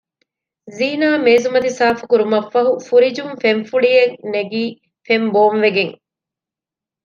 ޒީނާ 0.77 1.07
މޭޒުމަތި 1.25 1.71
ސާފުކުރުމަށްފަހު 1.79 2.71
ފުރިޖުން 2.87 3.35
ފެންފުޅިއެން 3.41 4.15
ނެގީ 4.33 4.63
ފެންބޯންވެގެން 5.05 5.95